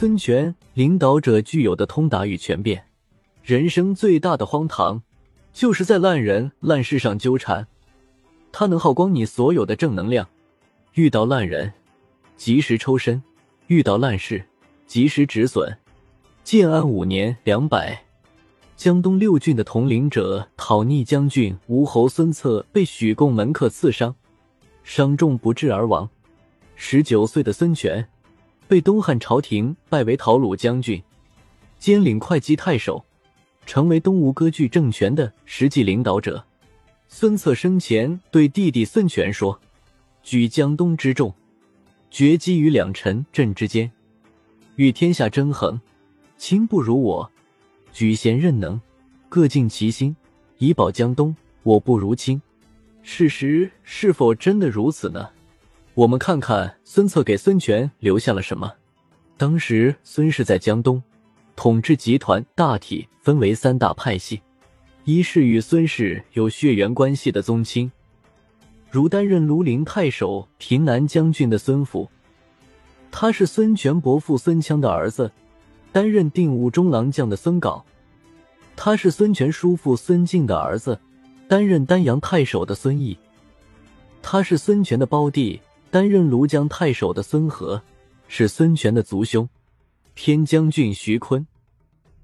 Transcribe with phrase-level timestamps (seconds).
[0.00, 2.86] 孙权领导者具有的通达与权变，
[3.42, 5.02] 人生最大的荒唐，
[5.52, 7.66] 就是在烂人烂事上纠缠。
[8.50, 10.26] 他能耗光你所有的正能量，
[10.94, 11.70] 遇到烂人，
[12.38, 13.20] 及时抽身；
[13.66, 14.42] 遇到烂事，
[14.86, 15.76] 及时止损。
[16.42, 18.02] 建安五年（两百），
[18.78, 24.16] 江东六郡的统领者讨逆将军吴侯孙策被许贡门客刺伤，
[24.82, 26.08] 伤重不治而亡。
[26.74, 28.08] 十九岁的孙权。
[28.70, 31.02] 被东汉朝廷拜为讨虏将军，
[31.80, 33.04] 兼领会稽太守，
[33.66, 36.44] 成为东吴割据政权的实际领导者。
[37.08, 39.60] 孙策生前对弟弟孙权说
[40.22, 41.34] ：“举江东之众，
[42.12, 43.90] 决击于两臣阵之间，
[44.76, 45.80] 与天下争衡。
[46.38, 47.28] 卿不如我，
[47.92, 48.80] 举贤任能，
[49.28, 50.14] 各尽其心，
[50.58, 51.34] 以保江东。
[51.64, 52.40] 我不如卿。
[53.02, 55.28] 事实是否真的如此呢？”
[56.00, 58.72] 我们看看孙策给孙权留下了什么。
[59.36, 61.02] 当时孙氏在江东
[61.54, 64.40] 统治集团，大体分为三大派系：
[65.04, 67.92] 一是与孙氏有血缘关系的宗亲，
[68.90, 72.08] 如担任庐陵太守、平南将军的孙府，
[73.10, 75.28] 他是孙权伯父孙羌的儿子；
[75.92, 77.82] 担任定武中郎将的孙杲，
[78.74, 80.94] 他是孙权叔父孙敬的儿子；
[81.46, 83.18] 担任丹阳太守的孙毅，
[84.22, 85.60] 他是孙权的胞弟。
[85.90, 87.82] 担任庐江太守的孙和，
[88.28, 89.48] 是孙权的族兄；
[90.14, 91.46] 偏将军徐坤，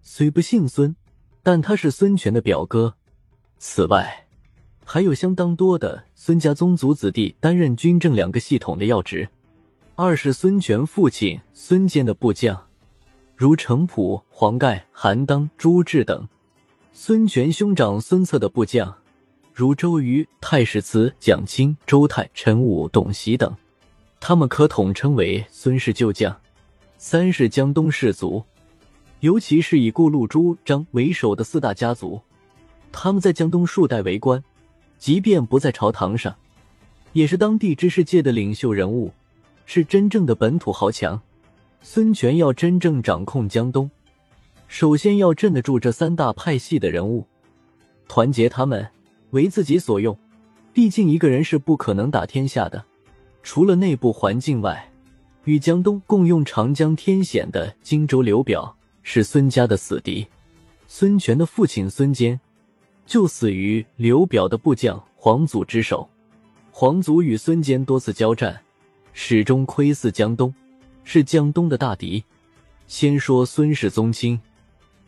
[0.03, 0.95] 虽不姓孙，
[1.43, 2.95] 但他是孙权的表哥。
[3.59, 4.27] 此外，
[4.85, 9.29] 还有相当多的孙家宗族子弟担任军政两个系统的要职。
[9.97, 12.69] 二是孙权父亲孙坚的部将，
[13.35, 16.29] 如程普、黄盖、韩当、朱志等；
[16.93, 18.95] 孙权兄长孙策的部将。
[19.59, 23.57] 如周瑜、太史慈、蒋钦、周泰、陈武、董袭等，
[24.21, 26.39] 他们可统称为孙氏旧将。
[26.99, 28.45] 三是江东士族，
[29.21, 32.21] 尤其是以顾陆、朱张为首的四大家族，
[32.93, 34.45] 他们在江东数代为官，
[34.99, 36.37] 即便不在朝堂上，
[37.15, 39.11] 也是当地知识界的领袖人物，
[39.65, 41.19] 是真正的本土豪强。
[41.81, 43.91] 孙权要真正掌控江东，
[44.69, 47.27] 首先要镇得住这三大派系的人物，
[48.07, 48.87] 团结他们。
[49.31, 50.17] 为自己所用，
[50.73, 52.85] 毕竟一个人是不可能打天下的。
[53.43, 54.91] 除了内部环境外，
[55.45, 60.27] 与江东共用长江天险的荆州刘表是孙家的死敌。
[60.89, 62.39] 孙权的父亲孙坚
[63.05, 66.09] 就死于刘表的部将黄祖之手。
[66.71, 68.61] 黄祖与孙坚多次交战，
[69.13, 70.53] 始终窥伺江东，
[71.05, 72.23] 是江东的大敌。
[72.89, 74.39] 先说孙氏宗亲，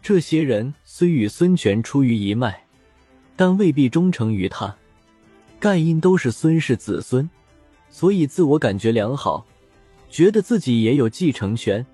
[0.01, 2.65] 这些人虽与孙权出于一脉。
[3.39, 4.75] 但未必忠诚于他，
[5.61, 7.31] 盖因都是孙氏子孙，
[7.89, 9.47] 所以自我感觉良好，
[10.11, 11.87] 觉得自己也有继承权，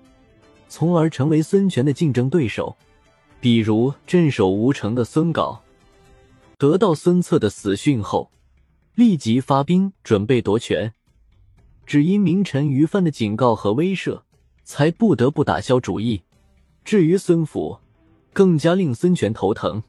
[0.67, 2.75] 从而成为孙权的竞争对手。
[3.39, 5.59] 比如镇守吴城的孙杲，
[6.57, 8.31] 得到孙策的死讯后，
[8.95, 10.91] 立即发兵准备夺权，
[11.85, 14.23] 只因名臣于范的警告和威慑，
[14.63, 16.23] 才不得不打消主意。
[16.83, 17.77] 至于孙府，
[18.33, 19.83] 更加令孙权头疼。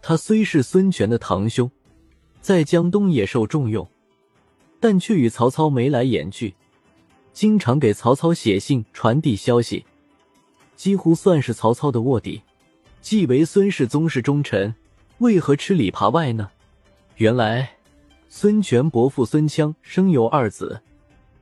[0.00, 1.70] 他虽是孙权的堂兄，
[2.40, 3.86] 在江东也受重用，
[4.80, 6.54] 但却与曹操眉来眼去，
[7.32, 9.84] 经常给曹操写信传递消息，
[10.76, 12.42] 几乎算是曹操的卧底。
[13.00, 14.74] 既为孙氏宗室忠臣，
[15.18, 16.50] 为何吃里扒外呢？
[17.16, 17.76] 原来，
[18.28, 20.80] 孙权伯父孙羌生有二子，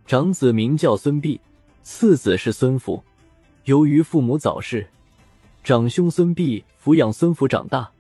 [0.06, 1.39] 长子名叫孙膑，
[1.83, 3.03] 次子是孙福。
[3.65, 4.87] 由于父母早逝，
[5.65, 7.91] 长兄孙膑抚养孙福长大。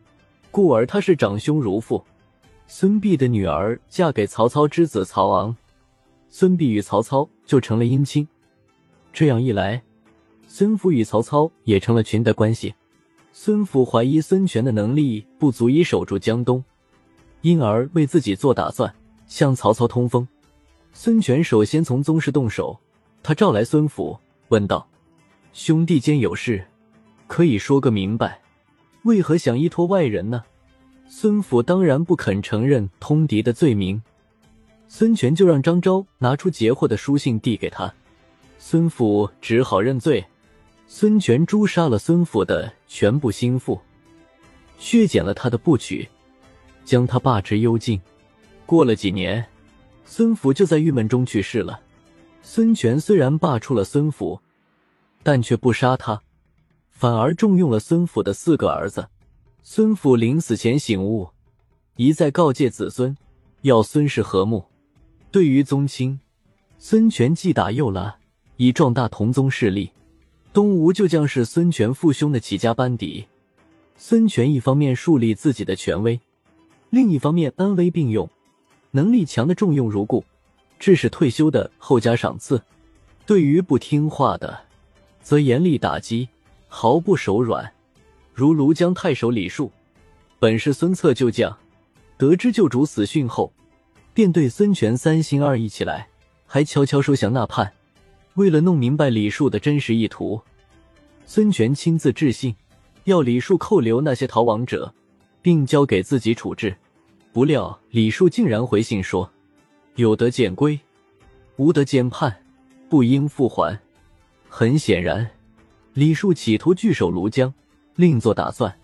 [0.56, 2.02] 故而他是长兄如父。
[2.66, 5.54] 孙膑的女儿嫁给曹操之子曹昂，
[6.30, 8.26] 孙膑与曹操就成了姻亲。
[9.12, 9.82] 这样一来，
[10.48, 12.74] 孙府与曹操也成了裙带关系。
[13.34, 16.64] 孙府怀疑孙权的能力不足以守住江东，
[17.42, 18.90] 因而为自己做打算，
[19.26, 20.26] 向曹操通风。
[20.94, 22.80] 孙权首先从宗室动手，
[23.22, 24.88] 他召来孙府，问道
[25.52, 26.66] ：“兄弟间有事，
[27.26, 28.40] 可以说个明白。”
[29.06, 30.42] 为何想依托外人呢？
[31.08, 34.02] 孙府当然不肯承认通敌的罪名。
[34.88, 37.94] 孙权就让张昭拿出截获的书信递给他，
[38.58, 40.24] 孙府只好认罪。
[40.88, 43.80] 孙权诛杀了孙府的全部心腹，
[44.76, 46.08] 削减了他的部曲，
[46.84, 48.00] 将他罢之幽禁。
[48.66, 49.46] 过了几年，
[50.04, 51.80] 孙府就在郁闷中去世了。
[52.42, 54.40] 孙权虽然罢黜了孙府，
[55.22, 56.20] 但却不杀他。
[56.98, 59.06] 反而重用了孙府的四个儿子。
[59.62, 61.28] 孙府临死前醒悟，
[61.96, 63.14] 一再告诫子孙
[63.60, 64.64] 要孙氏和睦。
[65.30, 66.18] 对于宗亲，
[66.78, 68.16] 孙权既打又拉，
[68.56, 69.90] 以壮大同宗势力。
[70.54, 73.26] 东吴就将是孙权父兄的起家班底。
[73.98, 76.18] 孙权一方面树立自己的权威，
[76.88, 78.26] 另一方面恩威并用，
[78.92, 80.24] 能力强的重用如故，
[80.78, 82.56] 致使退休的后加赏赐；
[83.26, 84.60] 对于不听话的，
[85.20, 86.30] 则严厉打击，
[86.68, 87.72] 毫不手软。
[88.34, 89.70] 如庐江太守李树，
[90.38, 91.56] 本是孙策旧将，
[92.16, 93.52] 得知旧主死讯后，
[94.12, 96.08] 便对孙权三心二意起来，
[96.46, 97.72] 还悄悄收降纳叛。
[98.34, 100.40] 为了弄明白李树的真实意图，
[101.24, 102.54] 孙权亲自致信。
[103.04, 104.92] 要李树扣留那些逃亡者，
[105.40, 106.76] 并交给自己处置。
[107.32, 109.30] 不料李树竟然回信说
[109.94, 110.80] ：“有得见归，
[111.54, 112.36] 无得见叛，
[112.88, 113.78] 不应复还。”
[114.50, 115.30] 很显然，
[115.96, 117.54] 李树企图据守庐江，
[117.94, 118.78] 另作打算。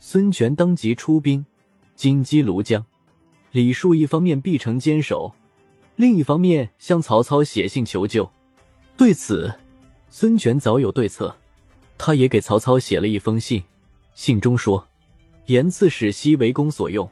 [0.00, 1.46] 孙权当即出兵
[1.94, 2.84] 进击庐江。
[3.52, 5.32] 李树一方面必城坚守，
[5.94, 8.28] 另一方面向曹操写信求救。
[8.96, 9.54] 对此，
[10.10, 11.32] 孙权早有对策。
[11.96, 13.62] 他也给曹操写了一封信，
[14.16, 14.84] 信中说
[15.46, 17.08] ：“严刺史西为公所用，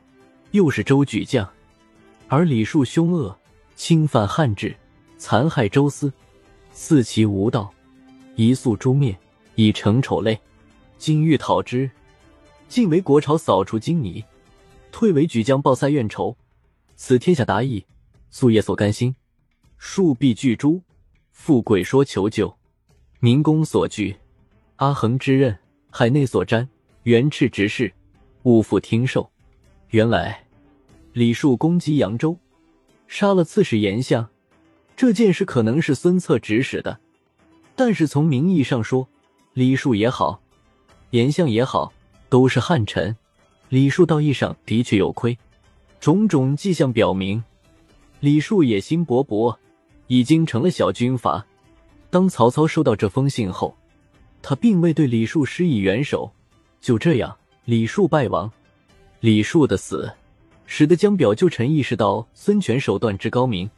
[0.50, 1.48] 又是周举将，
[2.26, 3.38] 而李树凶恶，
[3.76, 4.74] 侵犯汉制，
[5.18, 6.12] 残害周司，
[6.72, 7.72] 肆其无道，
[8.34, 9.16] 一速诛灭，
[9.56, 10.40] 以成丑类。
[10.96, 11.90] 今欲讨之，
[12.68, 14.24] 进为国朝扫除荆泥，
[14.90, 16.36] 退为举将报塞怨仇，
[16.94, 17.84] 此天下达意，
[18.30, 19.14] 素夜所甘心。
[19.76, 20.80] 树必拒诛，
[21.32, 22.56] 富贵说求救，
[23.20, 24.16] 民公所惧。”
[24.76, 25.58] 阿衡之刃，
[25.90, 26.66] 海内所瞻，
[27.02, 27.92] 元赤执事，
[28.44, 29.30] 勿复听受。
[29.90, 30.46] 原来
[31.12, 32.38] 李树攻击扬州，
[33.06, 34.28] 杀了刺史严相，
[34.96, 37.00] 这件事可能是孙策指使的。
[37.74, 39.08] 但是从名义上说，
[39.56, 40.38] 李树也好，
[41.12, 41.90] 颜相也好，
[42.28, 43.16] 都是汉臣。
[43.70, 45.38] 李树道义上的确有亏，
[45.98, 47.42] 种种迹象表明，
[48.20, 49.56] 李树野心勃勃，
[50.08, 51.42] 已经成了小军阀。
[52.10, 53.74] 当曹操收到这封信后，
[54.42, 56.30] 他并未对李树施以援手，
[56.82, 58.52] 就这样，李树败亡。
[59.20, 60.12] 李树的死，
[60.66, 63.70] 使得江表旧臣意识到孙权手段之高明。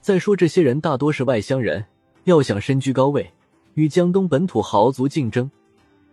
[0.00, 1.84] 再说，这些人大多是外乡人，
[2.24, 3.30] 要想身居高位，
[3.74, 5.50] 与江东本土豪族竞争，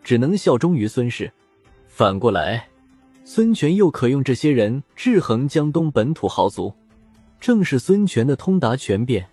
[0.04, 1.32] 只能效忠于孙氏。
[1.88, 2.68] 反过来，
[3.24, 6.74] 孙权又可用这些人制衡江东本土豪族。
[7.40, 9.28] 正是孙权的通达权变，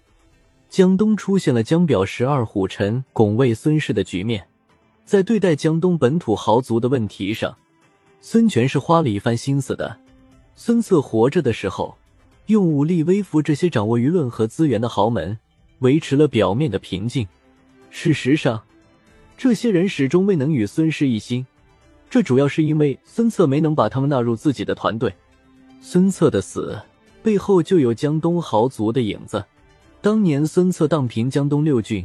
[0.69, 4.47] 江东出现了江表十二虎臣拱卫孙氏的局面。
[5.05, 7.57] 在对待江东本土豪族的问题上，
[8.21, 9.99] 孙权是花了一番心思的。
[10.55, 11.97] 孙策活着的时候，
[12.47, 15.39] 用武力威服这些掌握舆论和资源的豪门，
[15.81, 17.27] 维持了表面的平静。
[17.97, 18.61] 事实上，
[19.39, 21.47] 这些人始终未能与孙氏一心，
[22.11, 25.15] 这主要是因为孙策没能把他们纳入自己的团队。
[25.81, 26.77] 孙策的死
[27.23, 29.45] 背后就有江东豪族的影子。
[30.03, 32.05] 当年孙策荡平江东六郡。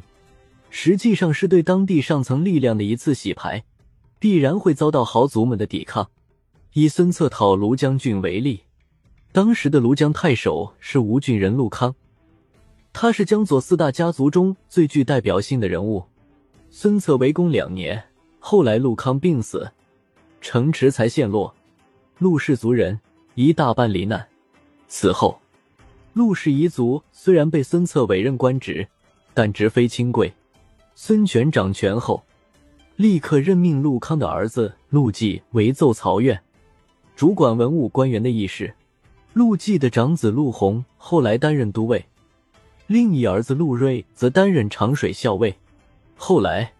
[0.70, 3.64] 实际上是对当地上层力量的一次洗牌，
[4.20, 6.12] 必然会遭到豪族们的抵抗。
[6.74, 8.62] 以孙策讨庐江郡为例，
[9.32, 11.96] 当时的庐江太守是吴郡人陆康，
[12.92, 16.04] 他是江左四大家族中最具代表性的人物。
[16.70, 18.04] 孙策围攻两年，
[18.40, 19.72] 后来陆康病死，
[20.42, 21.54] 城池才陷落，
[22.18, 23.00] 陆氏族人
[23.36, 24.28] 一大半罹难。
[24.88, 25.40] 此后，
[26.14, 28.88] 陆氏彝族虽然被孙策委任官职，
[29.34, 30.32] 但职非亲贵。
[30.96, 32.22] 孙权掌权后，
[32.98, 36.38] 立刻任命陆康的儿子陆绩为奏曹院，
[37.16, 38.74] 主管文武官员的议事。
[39.34, 42.04] 陆绩的长子陆宏后来担任都尉，
[42.90, 45.56] 另一儿子陆睿则担任长水校尉。
[46.16, 46.74] 后来，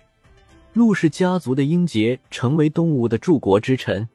[0.74, 4.10] 陆氏家族的英杰成为东吴的柱国之臣，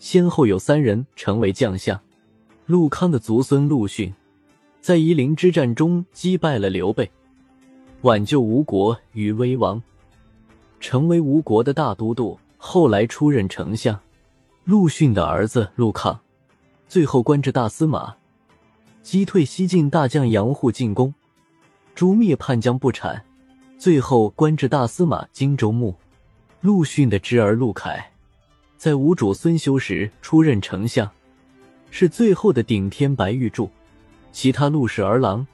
[0.00, 2.00] 先后有三人成为将相。
[2.66, 4.12] 陆康的族孙陆逊，
[4.80, 7.08] 在夷陵之战中击败了刘备。
[8.00, 9.80] 挽救吴国于危亡，
[10.80, 13.96] 成为吴国的大都督，后来出任丞相。
[14.64, 16.18] 陆逊的儿子陆抗，
[16.88, 18.16] 最后官至大司马，
[19.02, 21.12] 击退西晋大将杨户进攻，
[21.94, 23.24] 诛灭叛将不产，
[23.78, 25.94] 最后官至大司马荆州牧。
[26.60, 28.12] 陆逊的侄儿陆凯，
[28.76, 31.10] 在吴主孙休时出任丞相，
[31.90, 33.68] 是最后的顶天白玉柱。
[34.30, 35.46] 其他陆氏儿郎。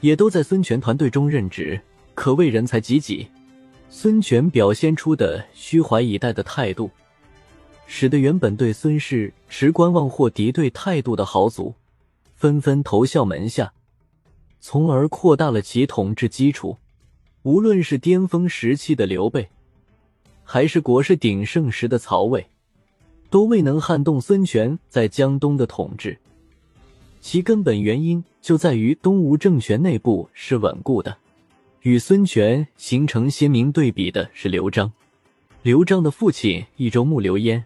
[0.00, 1.80] 也都在孙权团队中任职，
[2.14, 3.26] 可谓人才济济。
[3.90, 6.88] 孙权表现出的虚怀以待的态度，
[7.84, 11.74] 使得原本对孙氏持观望或敌对态度的豪族，
[12.38, 13.72] 纷纷投效门下，
[14.60, 16.78] 从而扩大了其统治基础。
[17.42, 19.48] 无论是巅峰时期的刘备，
[20.44, 22.46] 还是国势鼎盛时的曹魏，
[23.28, 26.16] 都未能撼动孙权在江东的统治。
[27.20, 31.18] 其根本原因就在于东吴政权内部是稳固的，
[31.82, 34.92] 与孙权形成鲜明对比的是刘璋。
[35.62, 37.64] 刘璋的父亲益州牧刘焉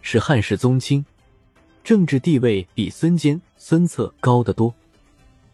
[0.00, 1.04] 是汉室宗亲，
[1.86, 4.74] 政治地位比孙坚、孙策高得多，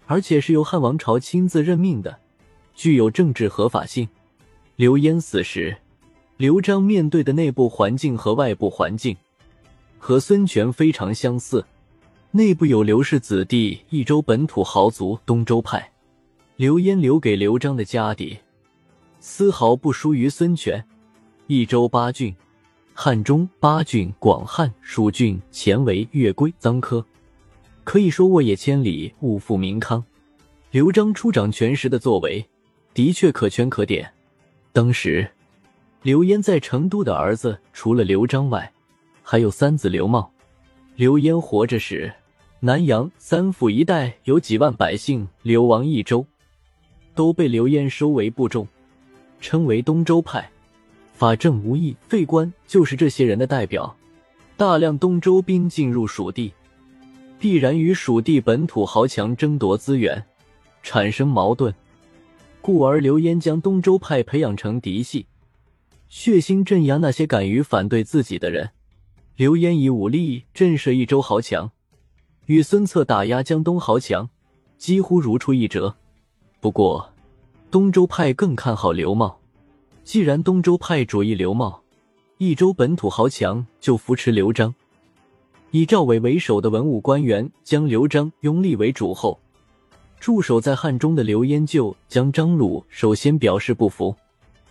[0.07, 2.19] 而且是由汉王朝亲自任命的，
[2.75, 4.09] 具有政治合法性。
[4.77, 5.77] 刘焉死时，
[6.39, 9.15] 刘璋面对的内部环境和外部环境
[9.99, 11.63] 和孙权非常相似。
[12.31, 15.93] 内部有刘氏子弟、益州本土豪族、东周派。
[16.57, 18.39] 刘焉留给刘璋的家底，
[19.21, 20.83] 丝毫不输于孙权。
[21.47, 22.35] 益州八郡，
[22.95, 27.05] 汉中八郡，广汉、蜀郡、前为、越归、臧科，
[27.85, 30.03] 可以说沃野千里，物阜民康。
[30.71, 32.45] 刘璋初掌权时的作为，
[32.93, 34.13] 的确可圈可点。
[34.73, 35.27] 当时，
[36.03, 38.71] 刘焉在成都的儿子，除了刘璋外，
[39.23, 40.31] 还有三子刘茂。
[40.95, 42.13] 刘焉活着时，
[42.61, 46.25] 南阳三府一带有几万百姓流亡益州，
[47.15, 48.69] 都被刘焉收为部众，
[49.41, 50.52] 称为东周派。
[51.13, 53.97] 法正、无义、费官就是这些人的代表。
[54.57, 56.53] 大量东周兵进入蜀地，
[57.39, 60.25] 必然与蜀地本土豪强争夺资源，
[60.83, 61.75] 产生矛盾。
[62.61, 65.27] 故而刘焉将东周派培养成嫡系，
[66.09, 68.71] 血腥镇压那些敢于反对自己的人。
[69.37, 71.71] 刘焉以武力震慑益州豪强。
[72.47, 74.29] 与孙策打压江东豪强，
[74.77, 75.97] 几乎如出一辙。
[76.61, 77.13] 不过，
[77.71, 79.41] 东周派更看好刘茂。
[80.05, 81.81] 既然东周派主义刘茂，
[82.39, 84.75] 益州本土豪强就扶持刘璋。
[85.71, 89.39] 以赵伟为首的文武官员将刘璋拥立为主后，
[90.19, 94.15] 驻守在汉中的刘焉就将张鲁首先表示不服。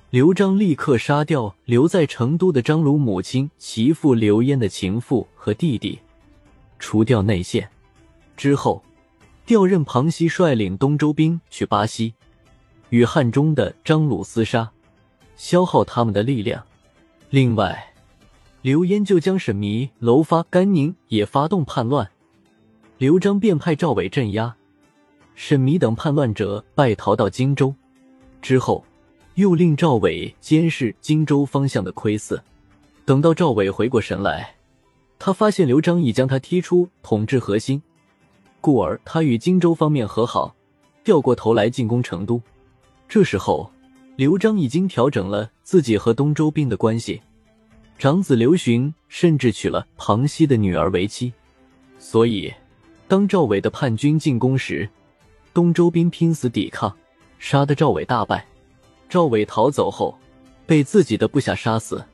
[0.10, 5.98] 刘璋立刻杀掉留在成都的张鲁母亲、其父刘焉的情妇和弟弟。
[6.78, 7.70] 除掉内线
[8.36, 8.84] 之后，
[9.46, 12.14] 调任庞熙率领东周兵去巴西，
[12.90, 14.70] 与汉中的张鲁厮杀，
[15.42, 16.64] 消耗他们的力量。
[17.32, 17.92] 另外，
[18.62, 22.08] 刘焉就将沈弥、楼发、甘宁也发动叛乱，
[23.00, 24.56] 刘璋便派赵伟镇压，
[25.34, 27.74] 沈弥等叛乱者败逃到荆州。
[28.40, 28.86] 之后，
[29.34, 32.40] 又令赵伟监视荆州方向的窥伺。
[33.04, 34.54] 等到赵伟回过神来。
[35.18, 37.82] 他发现刘璋已将他踢出统治核心，
[38.60, 40.56] 故而他与荆州方面和好，
[41.04, 42.40] 掉过头来进攻成都。
[43.10, 43.72] 这时候，
[44.22, 47.20] 刘璋已经调整了自己和东周兵的关系，
[47.98, 51.34] 长子刘询甚至娶了庞熙的女儿为妻。
[51.98, 52.54] 所以，
[53.08, 54.88] 当赵伟的叛军进攻时，
[55.56, 56.96] 东周兵拼死抵抗，
[57.40, 58.46] 杀得赵伟大败。
[59.10, 60.16] 赵伟逃走后，
[60.68, 62.06] 被自己的部下杀死。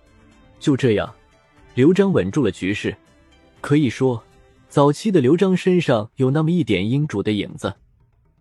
[0.62, 1.14] 就这样。
[1.76, 2.96] 刘璋稳住了局势，
[3.60, 4.24] 可以说，
[4.70, 7.74] 早期的刘璋身上有那么一点英主的影子。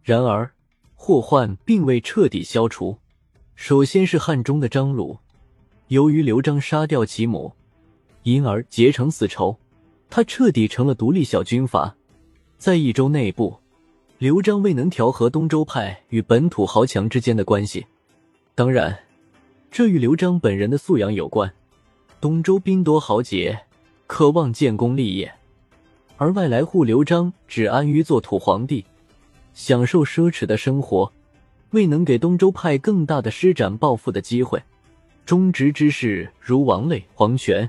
[0.05, 0.49] 然而，
[0.95, 2.97] 祸患并未彻底消除。
[3.57, 5.19] 首先是汉中的张鲁，
[5.89, 7.51] 由于刘璋杀掉其母，
[8.23, 9.57] 因而结成死仇，
[10.11, 11.97] 他彻底成了独立小军阀。
[12.59, 13.57] 在益州内部，
[14.19, 17.85] 刘璋未能调和东周派与本土豪强之间的关系。
[18.55, 18.97] 当然，
[19.71, 21.51] 这与刘璋本人的素养有关。
[22.21, 23.59] 东周兵多豪杰，
[24.07, 25.33] 渴望建功立业，
[26.19, 28.85] 而外来户刘璋只安于做土皇帝，
[29.55, 31.11] 享受奢侈的生活，
[31.71, 34.63] 未能给东周派更大的施展抱负的机会。
[35.25, 37.69] 忠直之士如王累、黄权，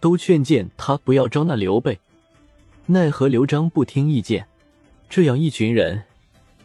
[0.00, 1.98] 都劝谏他不要招纳刘备，
[2.86, 4.46] 奈何刘璋不听意见。
[5.08, 6.02] 这样一群人，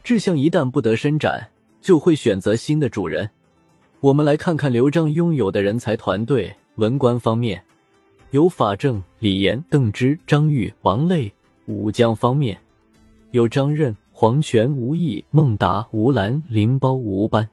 [0.03, 1.49] 志向一旦不得伸展，
[1.81, 3.29] 就会选择新的主人。
[4.01, 6.53] 我们来看看刘璋拥有的人才团队。
[6.75, 7.61] 文官方面，
[8.31, 11.29] 有法正、李严、邓芝、张玉、王累；
[11.65, 12.57] 武将方面，
[13.31, 17.49] 有张任、黄权、吴懿、孟达、吴兰、林褒、吴班。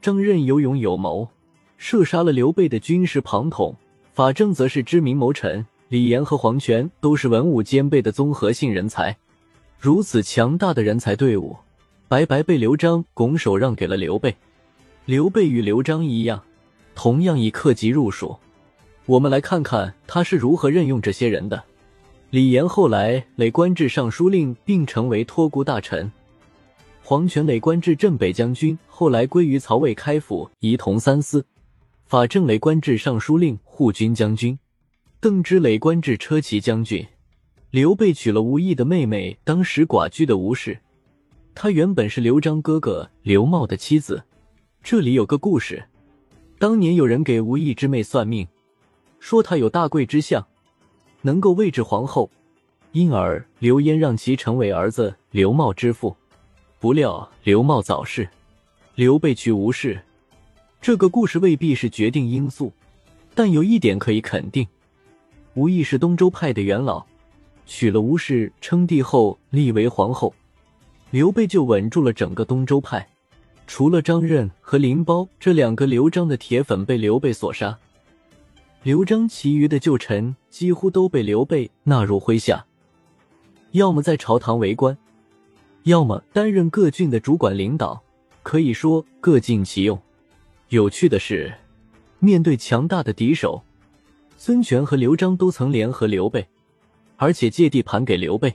[0.00, 1.28] 张任有勇有谋，
[1.78, 3.74] 射杀了刘备的军师庞统；
[4.14, 9.16] 法正则是知名谋臣，李严和黄权都是文武兼备的综合性人才。
[9.80, 11.56] 如此强大的人才队伍，
[12.06, 14.36] 白白被刘璋拱手让给了刘备。
[15.06, 16.40] 刘备与刘璋一样，
[16.94, 18.36] 同样以克己入蜀。
[19.06, 21.64] 我们来看看他是如何任用这些人的。
[22.30, 26.10] 李严后来累官至尚书令，并成为托孤大臣；
[27.02, 31.40] 黄权累官至镇北将军，后来归于曹魏开府，仪同三司；
[32.04, 34.58] 法正累官至尚书令、护军将军；
[35.20, 37.06] 邓芝累官至车骑将军。
[37.70, 40.80] 刘备娶了吴懿的妹妹，当时寡居的吴氏，
[41.54, 44.24] 她原本是刘璋哥哥刘茂的妻子。
[44.82, 45.84] 这里有个故事：
[46.58, 48.48] 当年有人给吴懿之妹算命。
[49.18, 50.46] 说他有大贵之相，
[51.26, 52.30] 能够位置皇后，
[52.92, 56.16] 因而刘焉让其成为儿子刘茂之父。
[56.78, 58.28] 不料刘茂早逝，
[58.94, 60.00] 刘备娶吴氏，
[60.80, 62.72] 这个故事未必是决定因素，
[63.34, 64.64] 但有一点可以肯定：
[65.54, 67.04] 吴意是东周派的元老，
[67.66, 70.32] 娶了吴氏称帝后立为皇后，
[71.10, 73.04] 刘备就稳住了整个东周派。
[73.66, 77.76] 除了张任和林褒这两个刘璋的铁粉被刘备所杀，
[78.84, 82.64] 刘璋其余的旧臣几乎都被刘备纳入麾下，
[83.72, 84.96] 要么在朝堂为官，
[85.82, 88.02] 要么担任各郡的主管领导，
[88.42, 90.00] 可以说各尽其用。
[90.70, 91.52] 有趣的是，
[92.20, 93.62] 面对强大的敌手，
[94.38, 96.48] 孙权和刘璋都曾联合刘备，
[97.18, 98.54] 而且借地盘给刘备。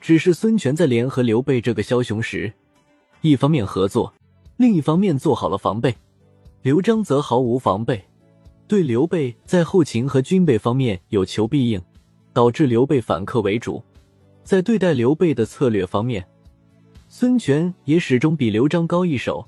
[0.00, 2.52] 只是孙权在联合刘备这个枭雄时，
[3.20, 4.12] 一方面合作。
[4.56, 5.94] 另一方面做好了防备，
[6.62, 8.04] 刘璋则毫无防备，
[8.68, 11.80] 对刘备在后勤和军备方面有求必应，
[12.34, 13.82] 导致刘备反客为主。
[14.44, 16.22] 在对待刘备的策略方面，
[17.08, 19.42] 孙权也始终比刘璋高一手，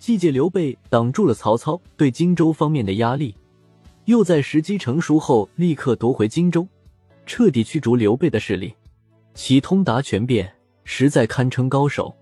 [0.00, 3.32] 既借刘备挡住了曹操对荆州方面的压力，
[4.06, 6.66] 又在时机成熟后立刻夺回荆州，
[7.26, 8.74] 彻底驱逐刘备的势力，
[9.34, 12.12] 其通达权变，实在堪称高手。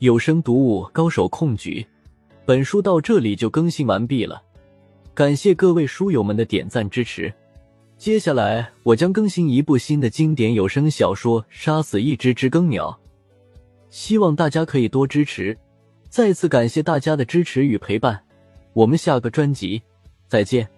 [0.00, 1.86] 有声读物高手控局，
[2.44, 4.42] 本书到这里就更新完毕了，
[5.18, 7.34] 感谢各位书友们的点赞支持。
[7.96, 12.96] 接下来我将更新一部新的经典有声小说《杀死一只知更鸟》，
[13.90, 15.58] 希望大家可以多支持。
[16.08, 18.16] 再次感谢大家的支持与陪伴，
[18.72, 19.82] 我们下个专辑
[20.28, 20.68] 再见。